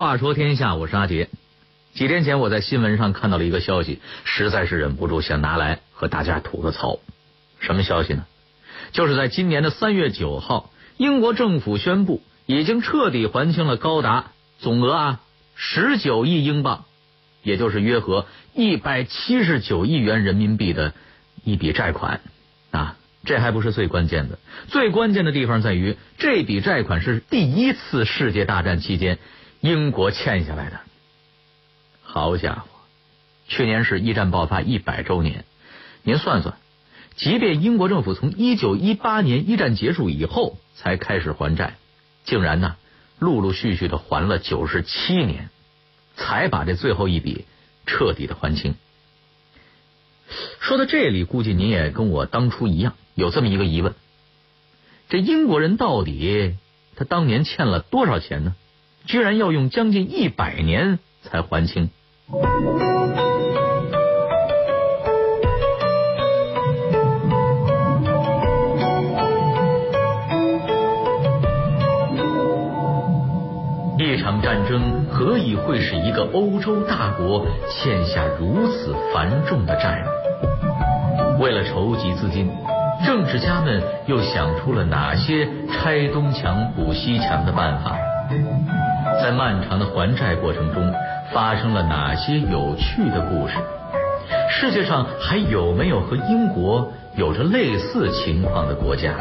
[0.00, 1.28] 话说天下，我是阿杰。
[1.92, 7.00] 几天前我在新闻上看到了一个消息，实在是忍不住想拿来和大家吐个槽。
[7.58, 8.24] 什么消息呢？
[8.92, 15.20] 就是在今年的三月九号，英国政府宣布已经彻底还清了高达总额啊
[15.54, 16.86] 十九亿英镑，
[17.42, 18.24] 也就是约合
[18.54, 20.94] 一百七十九亿元人民币的
[21.44, 22.22] 一笔债款
[22.70, 22.96] 啊。
[23.26, 24.38] 这还不是最关键的，
[24.68, 29.18] 最关键的地方在于这笔债款是第一次世界大战期间。
[29.60, 30.80] 英国欠下来的，
[32.02, 32.64] 好家伙！
[33.46, 35.44] 去年是一战爆发一百周年，
[36.02, 36.56] 您算算，
[37.14, 41.76] 即便英国政府从一九一八年一战结束以后才开始还债，
[42.24, 42.76] 竟然呢
[43.18, 45.50] 陆陆续续的还了九十七年，
[46.16, 47.44] 才把这最后一笔
[47.84, 48.74] 彻底的还清。
[50.60, 53.94] 说到这里，估计您也跟我当初一样，有这么一个疑问：
[55.10, 56.56] 这英国人到底
[56.96, 58.56] 他当年欠了多少钱呢？
[59.06, 61.90] 居然要用将近一百年才还清。
[73.98, 81.42] 一场战争何以会使一个欧洲大国欠下如此繁重的债务？
[81.42, 82.50] 为了筹集资金，
[83.04, 87.96] 政治家们又想出了哪些拆东墙补西墙的办法？
[89.22, 90.94] 在漫长的还债过程中，
[91.32, 93.54] 发生了哪些有趣的故事？
[94.48, 99.12] 世界上还有没有和英国有着类似情况的国家？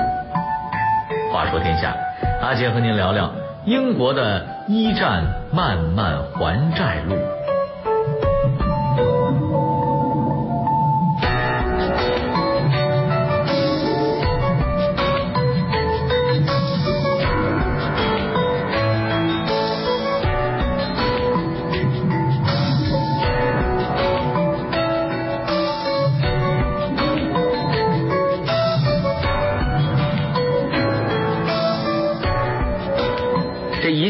[1.31, 1.94] 话说天下，
[2.42, 3.31] 阿杰和您聊聊
[3.66, 7.16] 英国的一战漫漫还债路。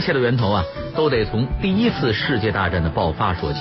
[0.10, 0.66] 切的源头啊，
[0.96, 3.60] 都得从第一次世界大战的爆发说起。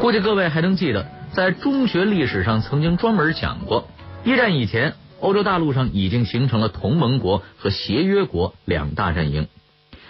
[0.00, 3.86] 估计各位还能记得，在中学历史上曾经专门讲过，
[4.24, 9.46] 一战以前，欧洲大陆上已经形成了同盟国和协约国两大阵营。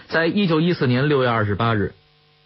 [0.07, 1.95] 在一九一四年六月二十八日，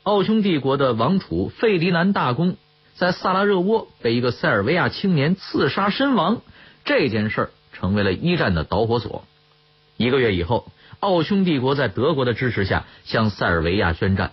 [0.02, 2.56] 奥匈帝国的王储费迪南大公
[2.94, 6.40] 在萨拉热窝被一个塞尔维亚青年刺杀身亡，
[6.86, 9.24] 这件事儿成为了一战的导火索。
[9.98, 10.72] 一个月以后。
[11.00, 14.32] 奥匈帝国在德国的支持下向塞尔维亚宣战，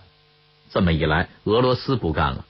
[0.72, 2.44] 这么一来，俄罗斯不干了，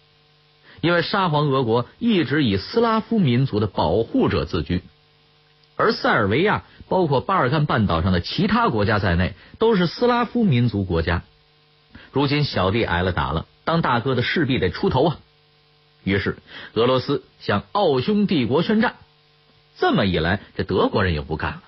[0.81, 4.81] 因为沙皇俄国一直以斯拉夫民族的保护者自居，
[5.77, 11.23] 而塞尔维亚包括巴尔干半岛上的其他国家在内都是斯拉夫民族国家。
[12.11, 15.19] 如今小弟挨了打了，当大哥的势必得出头啊！
[16.05, 16.39] 于是
[16.73, 18.95] 俄罗斯向奥匈帝国宣战，
[19.77, 21.63] 这么一来，这德国人又不干了。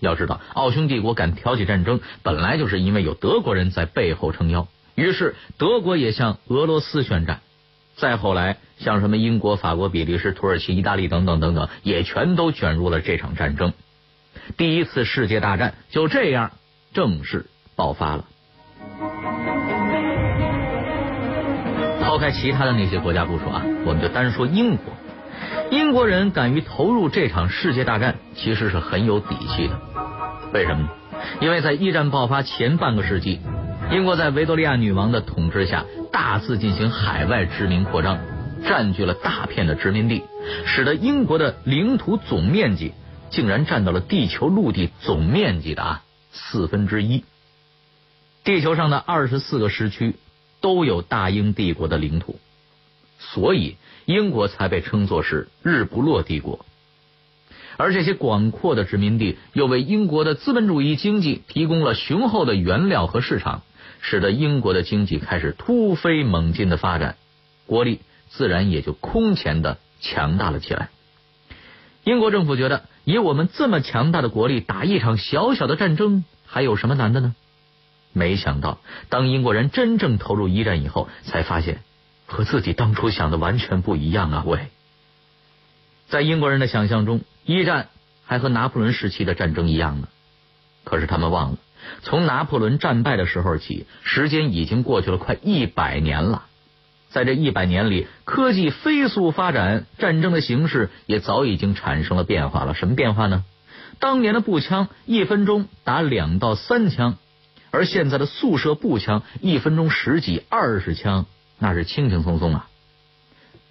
[0.00, 4.68] 要知道，奥匈帝国敢挑起战争，本来就是因为有德国人在背后撑腰。
[4.94, 7.40] 于是，德国也向俄罗斯宣战。
[7.96, 13.72] 再后来，像什么英国、法国、比利时、土耳其、意大利等等等等，也全都卷入了这场战争。
[14.58, 16.52] 第一次世界大战就这样
[16.92, 18.24] 正式爆发了。
[22.02, 24.92] 抛开其他的那些国家不说啊，我们就单说英国。
[25.70, 29.80] 英国人敢于投入这场世界大战，其实是很有底气的。
[30.52, 30.88] 为什么呢？
[31.40, 33.40] 因为在一战爆发前半个世纪，
[33.90, 38.18] 英国在维多利亚女王的统治下，大肆进行海外殖民扩张，
[38.64, 40.22] 占据了大片的殖民地，
[40.66, 42.92] 使得英国的领土总面积
[43.30, 46.00] 竟然占到了地球陆地总面积的
[46.32, 47.24] 四分之一。
[48.44, 50.14] 地球上的二十四个时区
[50.60, 52.38] 都有大英帝国的领土，
[53.18, 53.76] 所以。
[54.06, 56.64] 英国才被称作是日不落帝国，
[57.76, 63.62] 而这些广阔的殖民地又为英国的资本主义经济提供了雄厚的原料和市场，
[64.00, 67.16] 使得英国的经济开始突飞猛进的发展，
[67.66, 67.98] 国力
[68.28, 70.90] 自然也就空前的强大了起来。
[72.04, 77.34] 英国政府觉得，以我们这么强大的国力，打一场小小的战争还有什么难的呢？
[78.12, 78.78] 没想到，
[79.08, 81.80] 当英国人真正投入一战以后，才发现。
[82.26, 84.42] 和自己当初想的完全不一样啊！
[84.46, 84.68] 喂，
[86.08, 87.88] 在英国人的想象中，一战
[88.24, 90.08] 还和拿破仑时期的战争一样呢。
[90.84, 91.58] 可是他们忘了，
[92.02, 96.46] 从拿破仑战败的时候起，时间已经过去了快一百年了。
[97.08, 102.74] 在这一百年里，科技飞速发展，战争的形式也早已经产生了变化了。
[102.74, 103.44] 什么变化呢？
[103.98, 107.16] 当年的步枪一分钟打两到三枪，
[107.70, 111.24] 而现在的速射步枪，一分钟十几、二十枪，
[111.58, 112.68] 那是轻轻松松啊。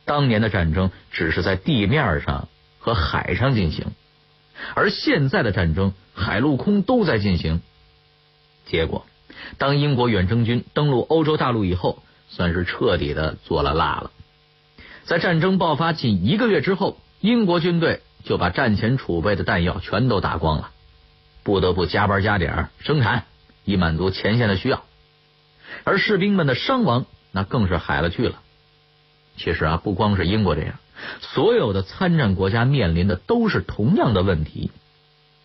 [0.06, 2.48] 当年的战争只是在地面上
[2.80, 3.88] 和海上进行，
[4.76, 7.62] 而现在的战争，海陆空都在进行。
[8.66, 9.06] 结果，
[9.58, 14.12] 当英国远征军登陆欧洲大陆以后，算是彻底的做了蜡了。
[15.06, 20.72] 在战争爆发近一个月之后，英国军队就把战前储备的弹药全都打光了，
[21.44, 23.26] 不得不加班加点生产，
[23.64, 24.84] 以满足前线的需要。
[25.84, 27.06] 而士兵们的伤亡
[27.36, 28.42] 那更是海了去了。
[29.36, 30.76] 其实啊，不光是英国这样，
[31.20, 34.72] 所有的参战国家面临的都是同样的问题。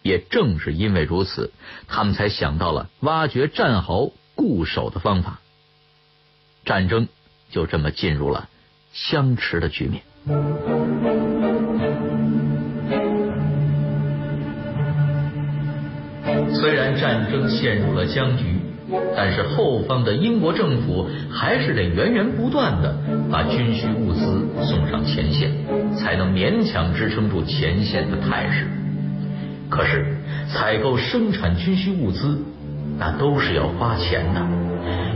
[0.03, 1.53] 也正是因为如此，
[1.89, 5.41] 他们才想到了挖掘战壕固守的方法。
[6.65, 7.09] 战争
[7.51, 8.49] 就这么进入了
[8.93, 10.05] 相持的局面。
[16.55, 18.60] 虽然战争陷入了僵局。
[19.17, 22.95] 但是后方的英国政府还是得源源不断的
[23.31, 25.51] 把军需物资送上前线，
[25.97, 28.67] 才能勉强支撑住前线的态势。
[29.69, 30.17] 可是
[30.49, 32.39] 采购生产军需物资，
[32.99, 34.41] 那都是要花钱的。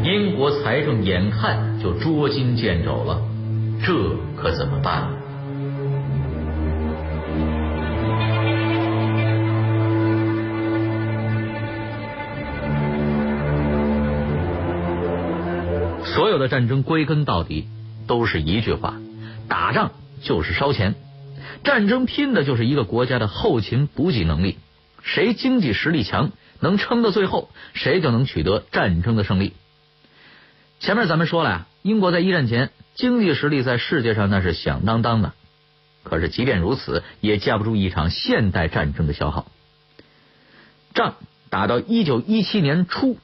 [0.05, 3.21] 英国财政眼看就捉襟见肘了，
[3.83, 3.93] 这
[4.37, 5.09] 可怎么办？
[16.35, 17.69] 有的战争归根到底
[18.09, 19.01] 都是一句话：
[19.49, 20.97] 打仗就是烧钱。
[21.63, 24.59] 战争拼的就是一个国家的后勤补给能力，
[25.05, 29.53] 谁经济实力强，能撑到最后，谁就能取得战争的胜利。
[30.81, 35.35] 前面咱们说了呀，英国在一战前经济实力在世界上那是响当当的，
[36.03, 39.47] 可是即便如此，也架不住一场现代战争的消耗。
[40.95, 41.15] 仗
[41.49, 43.19] 打到一九一七年初，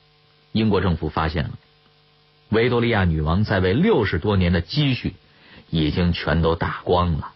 [0.53, 1.51] 英国政府发现了。
[2.51, 5.15] 维多利亚女王在位六十多年的积蓄
[5.71, 7.33] 已经全都打光了，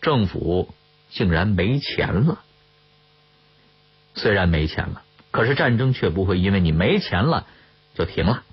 [0.00, 0.72] 政府
[1.10, 2.40] 竟然没钱了。
[4.14, 7.46] 虽然没钱了，可是战争却不会因为你没钱了
[7.94, 8.44] 就停了。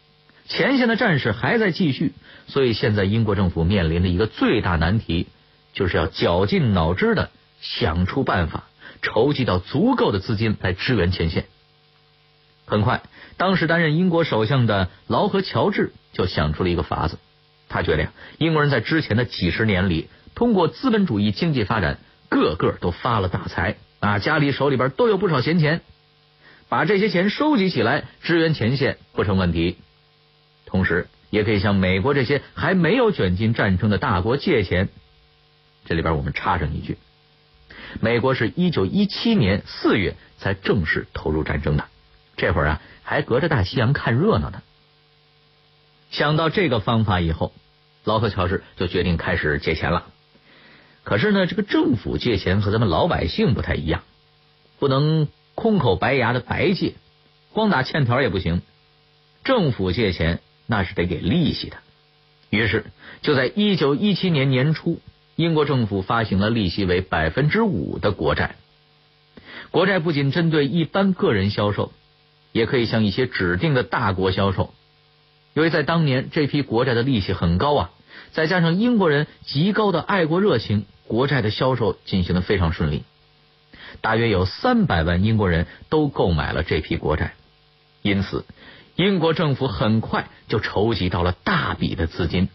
[0.47, 2.13] 前线的战事还在继续，
[2.47, 5.27] 所以现在英国政府面临的一个最大难题，
[5.73, 7.29] 就是要绞尽脑汁的
[7.61, 8.63] 想出办法，
[9.03, 11.45] 筹集到足够的资金来支援前线。
[12.69, 13.01] 很快，
[13.35, 17.17] 当时担任英国首相的劳合乔治就想出了一个法子。
[17.67, 21.97] 他觉得呀，英国人在之前的几十年里，通过资本主义经济发展，
[22.29, 25.81] 个个都发了大财啊，家里手里边都有不少闲钱，
[26.69, 29.77] 把这些钱收集起来支援前线不成问题。
[30.67, 34.89] 同时，也可以向美国这些还没有卷进战争的大国借钱。
[35.85, 36.97] 这里边我们插上一句：
[37.99, 41.85] 美国是一九一七年四月才正式投入战争的。
[42.39, 44.63] 这会儿啊，还隔着大西洋看热闹呢。
[46.09, 47.51] 想到这个方法以后，
[48.05, 50.07] 劳克乔治就决定开始借钱了。
[51.03, 54.03] 可是呢，这个政府借钱和咱们老百姓不太一样，
[54.79, 56.95] 不能空口白牙的白借，
[57.51, 58.61] 光打欠条也不行。
[59.43, 61.77] 政府借钱那是得给利息的。
[62.49, 62.85] 于是
[63.21, 65.01] 就在一九一七年年初，
[65.35, 68.55] 英国政府发行了利息为百分之五的国债。
[69.71, 71.91] 国债不仅针对一般个人销售。
[72.51, 74.73] 也可以向一些指定的大国销售，
[75.53, 77.91] 由于在当年这批国债的利息很高啊，
[78.31, 83.03] 再加上英国人极高的爱国热情，国债的销售进行的非常顺利。
[84.01, 87.33] 大约有三百万英国人都购买了这批国债，
[88.01, 88.45] 因此
[88.95, 92.49] 英国政府很快就筹集到了大笔的资金，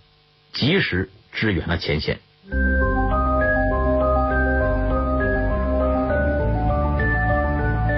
[0.52, 2.18] 及时支援了前线。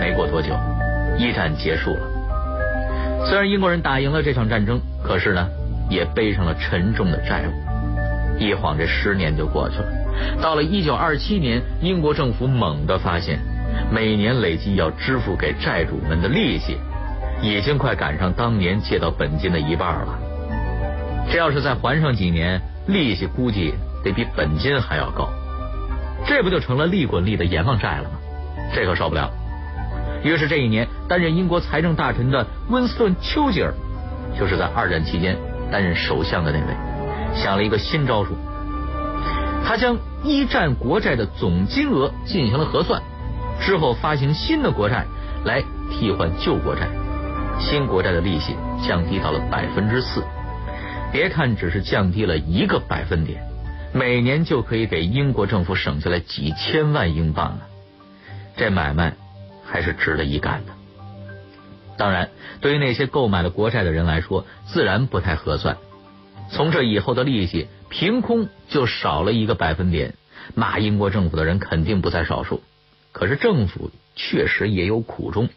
[0.00, 0.75] 没过多久。
[1.18, 5.48] 一战结束了，虽然英国人打赢了这场战争，可是呢，
[5.88, 7.52] 也背上了沉重的债务。
[8.38, 9.86] 一晃这十年就过去了，
[10.42, 13.38] 到了一九二七年，英国政府猛地发现，
[13.90, 16.76] 每年累计要支付给债主们的利息，
[17.40, 20.18] 已经快赶上当年借到本金的一半了。
[21.30, 23.72] 这要是再还上几年，利息估计
[24.04, 25.30] 得比本金还要高，
[26.26, 28.18] 这不就成了利滚利的阎王债了吗？
[28.74, 29.30] 这可受不了。
[30.22, 33.72] 于是这一年，担任英国财政大臣的温斯顿·丘吉尔，
[34.38, 35.36] 就是在二战期间
[35.70, 36.76] 担任首相的那位，
[37.34, 38.34] 想了一个新招数。
[39.64, 43.02] 他将一战国债的总金额进行了核算，
[43.60, 45.04] 之后发行新的国债
[45.44, 46.88] 来替换旧国债，
[47.58, 48.56] 新国债的利息
[48.86, 50.24] 降低到了百分之四。
[51.12, 53.42] 别看只是降低了一个百分点，
[53.92, 57.58] 每年就可以给英国政府省下来几千万英镑啊。
[58.56, 59.14] 这买卖。
[59.66, 60.72] 还是值得一干的。
[61.98, 62.30] 当然，
[62.60, 65.78] 对于那些购买了国债的人来说，自然不太合算。
[66.50, 70.14] 从这以后的利息凭空就少了一个百分点，
[70.54, 72.62] 骂英国政府的人肯定不在少数。
[73.12, 75.48] 可是政府确实也有苦衷，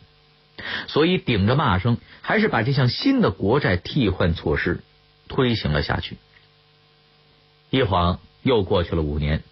[0.88, 4.80] 所以顶着骂声，还是把这项新的国债替换措施
[5.28, 6.18] 推行了下去。
[7.70, 9.44] 一晃又过去了五年，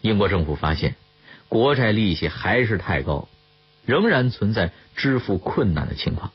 [0.00, 0.96] 英国政府发现
[1.48, 3.28] 国债利息还是太高。
[3.88, 6.30] 仍然存在支付困难的情况，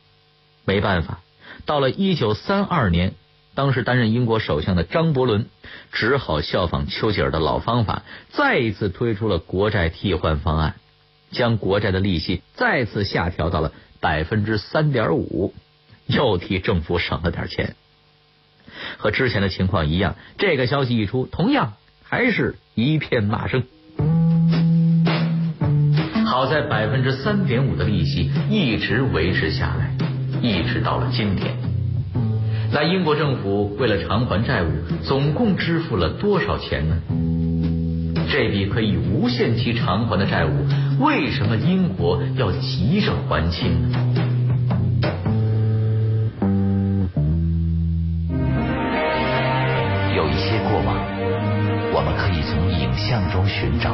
[0.65, 1.19] 没办法，
[1.67, 3.13] 到了一九三二年，
[3.53, 5.45] 当时担任英国首相的张伯伦
[5.91, 10.77] 只好效仿丘吉尔的老方法，再一次推出了国债替换方案，
[11.29, 15.53] 将国债的利息再次下调到了百分之三点五，
[16.07, 17.75] 又替政府省了点钱。
[18.97, 23.63] 和之前的情况一样，这个消息一出，同样还是一片骂声。
[26.33, 29.91] 好在百分之三点五的利息一直维持下来，
[30.41, 31.53] 一直到了今天。
[32.71, 34.69] 那英国政府为了偿还债务，
[35.03, 36.95] 总共支付了多少钱呢？
[38.31, 40.65] 这笔可以无限期偿还的债务，
[40.99, 43.99] 为什么英国要急着还清呢？
[50.15, 50.97] 有一些过往，
[51.93, 53.93] 我们可以从影像中寻找。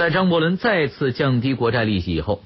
[0.00, 2.42] 在张伯伦再次降低国债利息以后，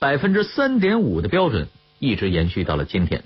[0.00, 1.68] 百分之三点五的标准
[2.00, 3.22] 一直延续到了今天。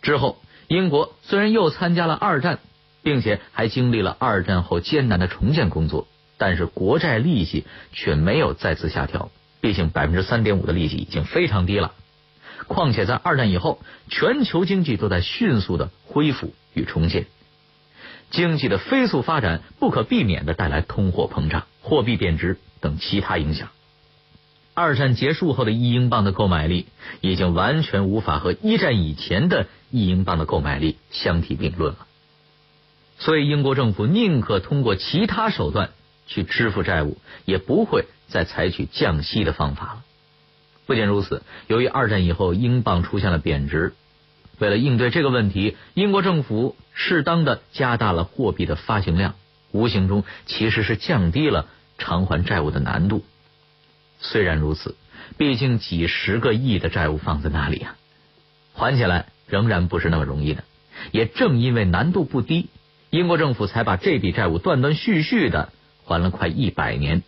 [0.00, 2.60] 之后，英国虽然又参加了二战，
[3.02, 6.08] 并且还经历了二战后艰难的重建工作，
[6.38, 9.30] 但是国债利息却没有再次下调。
[9.60, 11.92] 毕竟百分之三点五的利息已经非常低了。
[12.68, 17.26] 况且在二战以后，全球经济都在迅速的恢复与重建，
[18.30, 22.56] 经济的飞速发展不可避免的带来通货膨胀、货币贬值。
[22.84, 23.70] 等其他影响，
[24.74, 26.84] 二战结束后的一英镑的购买力
[27.22, 32.06] 已经完全无法和一战以前的一英镑的购买力相提并论了。
[33.18, 35.92] 所以，英国政府宁可通过其他手段
[36.26, 40.04] 去支付债务，也不会再采取降息的方法了。
[40.84, 43.94] 不仅如此，由于二战以后英镑出现了贬值，
[44.58, 49.36] 为了应对这个问题，英国政府适当的加大了货币的发行量，
[49.72, 51.66] 无形中其实是降低了。
[52.04, 53.24] 偿还债务的难度，
[54.20, 54.94] 虽然如此，
[55.38, 57.96] 毕竟几十个亿的债务放在那里啊，
[58.74, 60.64] 还起来仍然不是那么容易的。
[61.12, 62.68] 也正因为难度不低，
[63.08, 65.72] 英国政府才把这笔债务断断续续的
[66.04, 67.22] 还了快一百年。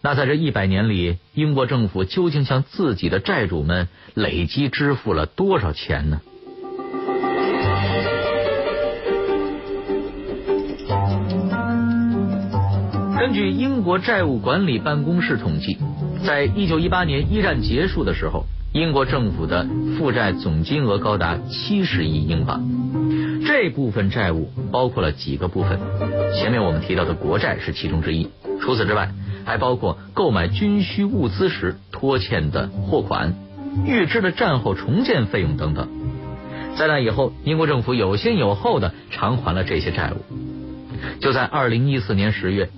[0.00, 6.22] 那在这一百年里，英国政府究竟向自己的债主们累积支付了多少钱呢？
[13.30, 15.78] 根据英国债务管理办公室统计，
[16.26, 22.60] 在一九一八年一战结束的时候，英国政府的负债总金额高达七十亿英镑。
[23.46, 25.78] 这部分债务包括了几个部分，
[26.34, 28.28] 前面我们提到的国债是其中之一。
[28.60, 29.12] 除此之外，
[29.44, 33.36] 还包括购买军需物资时拖欠的货款、
[33.86, 35.88] 预支的战后重建费用等等。
[36.74, 40.16] 在那以后，英国政府有先有后的偿还了这些债务。
[41.20, 42.68] 就在二零一四年十月。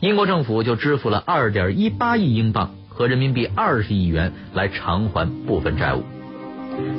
[0.00, 6.04] 英国政府就支付了二点一八亿英镑和人民币二十亿元来偿还部分债务。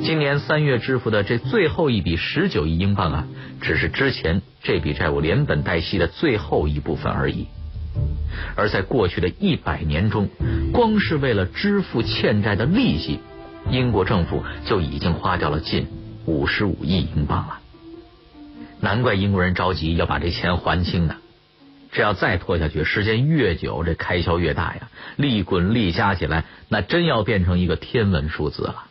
[0.02, 3.26] 今年三月支付的这最后一笔十九亿英镑啊，
[3.62, 7.46] 只是之前这笔债务连本带息的最后一部分而已。
[8.54, 10.28] 而在过去的一百年中，
[10.70, 13.20] 光是为了支付欠债的利息，
[13.70, 15.86] 英国政府就已经花掉了近
[16.26, 17.60] 五十五亿英镑了。
[18.78, 21.16] 难怪英国人着急要把这钱还清呢。
[21.92, 28.84] 这要再拖下去，时间越久，这开销越大呀，利滚利加起来，那真要变成一个天文数字了。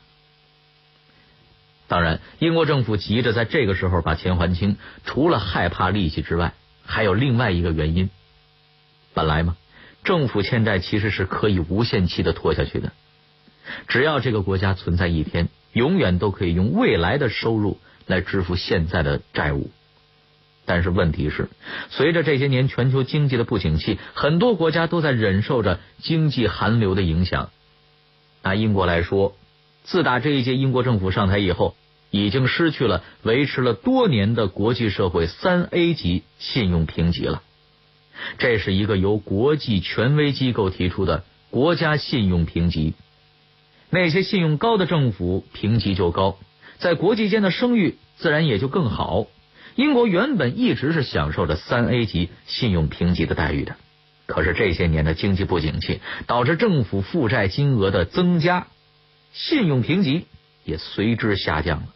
[1.87, 6.53] 当然，英国政府急着在这个时候把钱还清，除了害怕利息之外，
[6.85, 8.09] 还有另外一个原因。
[9.13, 9.55] 本来嘛，
[10.03, 12.91] 政府欠债其实是可以无限期的拖下去的，
[13.87, 19.71] 只要这个国家存在一天，永远都可以用未来的收入来支付现在的债务。
[20.69, 21.49] 但是问题是，
[21.89, 27.49] 随着这些年全球经济的不景气，很多国家都在忍受着经济寒流的影响。
[28.43, 29.35] 拿英国来说，
[29.83, 31.75] 自打这一届英国政府上台以后，
[32.11, 37.41] 已经失去了维持了多年的国际社会三 A 级信用评级了。
[38.37, 42.93] 这是一个由国际权威机构提出的国家信用评级。
[43.89, 46.37] 那些信用高的政府评级就高，
[46.77, 49.25] 在国际间的声誉自然也就更好。
[49.79, 53.77] 英国原本一直是享受着三 A 级信用评级的待遇的，
[54.25, 58.67] 可是这些年的经济不景气导致政府负债金额的增加，
[59.31, 60.25] 信用评级
[60.65, 61.87] 也随之下降了。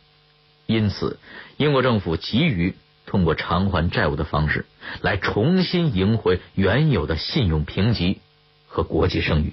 [0.66, 1.20] 因此，
[1.58, 2.76] 英国政府急于
[3.06, 4.66] 通过偿还债务的方式
[5.02, 8.22] 来重新赢回原有的信用评级
[8.66, 9.52] 和国际声誉。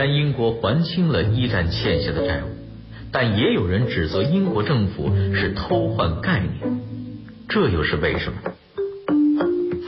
[0.00, 2.46] 然英国还清了一战欠下的债务，
[3.12, 6.80] 但也有人指责英国政府是偷换概念，
[7.50, 8.38] 这又是为什么？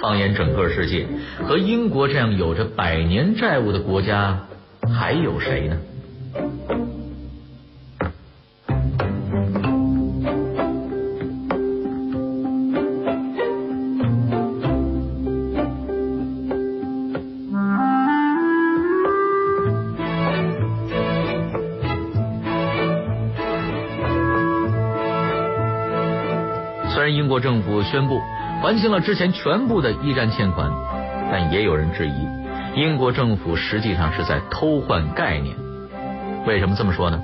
[0.02, 1.07] 放眼整个世界，
[1.49, 4.49] 和英国这样有着百年债务的国家
[4.95, 5.78] 还有谁呢？
[28.73, 30.73] 还清了之前全部的一战欠款，
[31.31, 32.26] 但也有人质疑，
[32.75, 35.55] 英国政府实际上是在偷换概念。
[36.47, 37.23] 为什么这么说呢？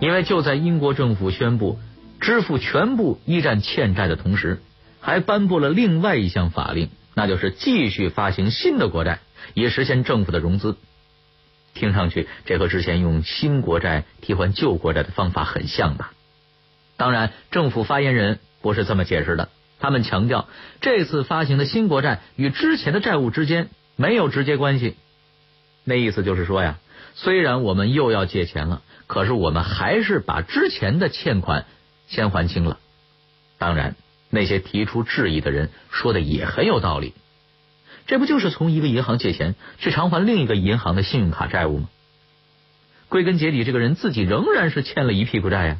[0.00, 1.78] 因为就在英国政府宣布
[2.20, 4.62] 支付全部一战欠债的同时，
[5.00, 9.20] 还颁布了另外一项法令，那就是继续发行新的国债，
[9.54, 10.76] 以实现政府的融资。
[11.72, 16.10] 听上去，这和之前用新国债替换旧国债的方法很像吧？
[16.96, 18.40] 当然，政府发言人。
[18.60, 19.50] 不是这么解释的。
[19.80, 20.48] 他们强调，
[20.80, 24.96] 这次发行的新国债与之前的债务之间没有直接关系。
[25.84, 26.78] 那意思就是说呀，
[27.14, 31.66] 虽然我们又要借钱了，可是我们还是把之前的欠款
[32.06, 32.78] 先还清了。
[33.58, 33.94] 当然，
[34.30, 37.14] 那些提出质疑的人说的也很有道理。
[38.06, 41.88] 这不就是从一个银行借钱去偿还另一个银行的信用卡债务吗？
[43.08, 45.78] 归根结底，这个人自己仍然是欠了一屁股债呀。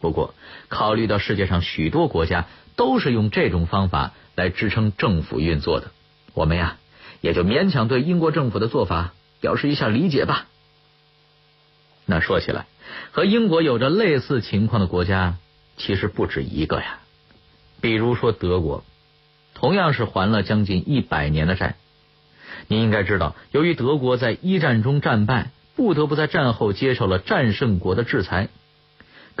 [0.00, 0.34] 不过，
[0.68, 2.46] 考虑到世界上许多国家
[2.80, 5.90] 都是用这种方法来支撑政府运作的，
[6.32, 6.78] 我们呀
[7.20, 10.46] 也就勉强对英国政府的做法表示一下理解吧。
[12.06, 12.64] 那说起来，
[13.10, 15.36] 和英国有着类似情况的国家
[15.76, 17.00] 其实不止一个呀。
[17.82, 18.82] 比如说德国，
[19.52, 21.76] 同样是还了将近一百年的债。
[22.66, 28.48] 您应该知道，由于德国在一战中战败，不得不在战后接受了战胜国的制裁。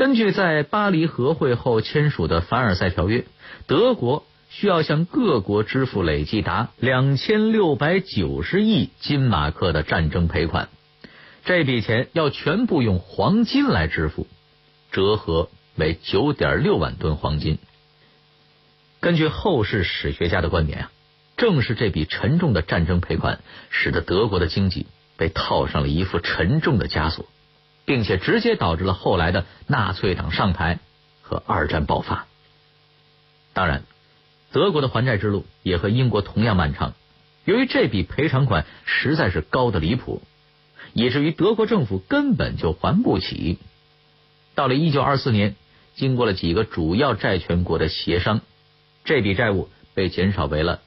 [0.00, 3.26] 根据在巴黎和会后签署的凡尔赛条约，
[3.66, 10.70] 德国需要向各国支付累计达两千六百九十亿金马克的战争赔款，
[11.44, 14.26] 这笔钱要全部用黄金来支付，
[14.90, 17.58] 折合为九点六万吨黄金。
[19.00, 20.92] 根据后世史学家的观点啊，
[21.36, 24.86] 正是这笔沉重的战争赔款，使得德国的经济
[25.18, 27.26] 被套上了一副沉重的枷锁。
[27.90, 30.78] 并且直接导致了后来的纳粹党上台
[31.22, 32.28] 和二战爆发。
[33.52, 33.82] 当然，
[34.52, 36.94] 德国的还债之路也和英国同样漫长。
[37.44, 40.22] 由于这笔赔偿款实在是高的离谱，
[40.92, 43.58] 以至于德国政府根本就还不起。
[44.54, 45.56] 到了一九二四年，
[45.96, 48.40] 经过了几个主要债权国的协商，
[49.04, 50.80] 这笔债务被减少为了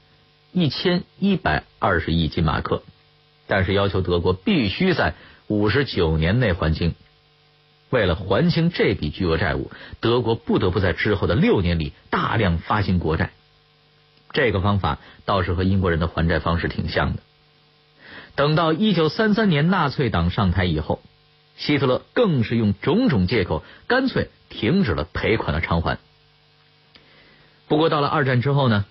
[0.52, 2.82] 一千一百二十亿金马克，
[3.46, 5.12] 但是要求德国必须在。
[5.46, 6.94] 五十九年内还清。
[7.90, 13.30] 为了还清这笔巨额债务，德国不得不在之后的六年里大量发行国债。
[14.32, 17.22] 这个方法倒是和英国人的还债方式挺像的。
[18.34, 21.00] 等到一九三三年纳粹党上台以后，
[21.56, 25.98] 希特勒更是用种种借口，干脆停止了赔款的偿还。
[27.68, 28.86] 不过到了二战之后呢？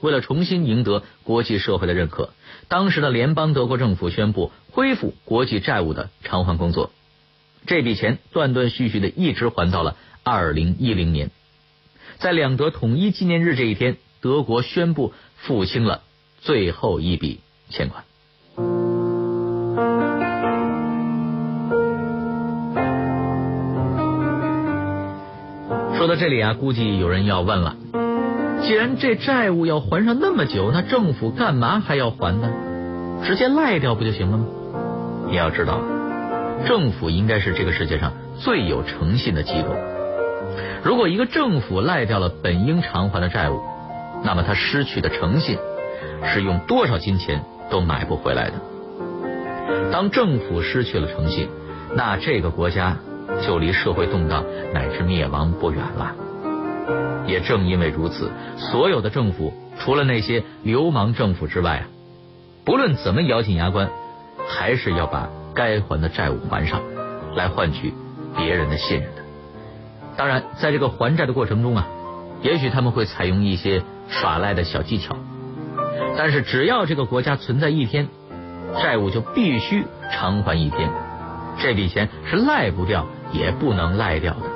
[0.00, 2.30] 为了重新赢得国际社会的认可，
[2.68, 6.90] 当时的联邦德国政府宣布恢复国际债务的偿还工作。
[7.66, 11.30] 这笔钱断断续续的一直还到了二零一零年，
[12.18, 16.02] 在两德统一纪念日这一天，德国宣布付清了
[16.40, 18.04] 最后一笔欠款。
[25.98, 27.76] 说到这里啊，估计有人要问了。
[28.62, 32.50] 既然这债务要还上那么久，那政府干嘛还要还呢？
[33.24, 34.46] 直接赖掉不就行了吗？
[35.28, 35.80] 你要知道，
[36.66, 39.74] 政府应该是这个世界上最有诚信的机构。
[40.82, 43.60] 如果一个政府赖掉了本应偿还的债务，
[44.24, 45.58] 那么他失去的诚信
[46.24, 48.54] 是用多少金钱都买不回来的。
[49.92, 51.48] 当政府失去了诚信，
[51.94, 52.96] 那这个国家
[53.42, 56.14] 就离社会动荡乃至灭亡不远了。
[57.26, 61.84] 也正因为如此，所有的政府除了那些流氓政府之外啊，
[62.64, 63.88] 不论怎么咬紧牙关，
[64.48, 66.82] 还是要把该还的债务还上，
[67.34, 67.94] 来换取
[68.36, 69.22] 别人的信任的。
[70.16, 71.86] 当然，在这个还债的过程中啊，
[72.42, 75.16] 也许他们会采用一些耍赖的小技巧，
[76.18, 78.08] 但是只要这个国家存在一天，
[78.82, 80.90] 债务就必须偿还一天，
[81.58, 84.49] 这笔钱是赖不掉也不能赖掉的。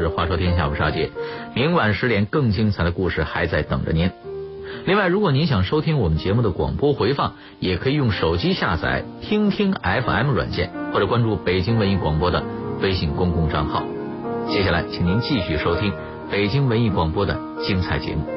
[0.00, 1.10] 是《话说天下》，我是阿杰，
[1.54, 4.10] 明晚十点更精彩的故事还在等着您。
[4.84, 12.44] 另外，如果您想收听我们节目的广播回放，也可以用手机下载听听 FM 软件，或者关注北京文艺广播的
[12.82, 13.84] 微信公共账号。
[14.48, 15.92] 接下来，请您继续收听
[16.30, 18.35] 北京文艺广播的精彩节目。